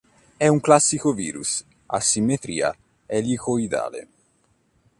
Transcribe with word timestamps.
È 0.35 0.47
un 0.47 0.59
classico 0.61 1.13
virus 1.13 1.63
a 1.85 1.99
simmetria 1.99 2.75
elicoidale. 3.05 4.07